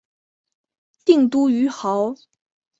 [1.05, 2.17] 定都于亳。